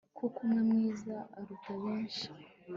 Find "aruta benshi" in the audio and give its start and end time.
1.37-2.27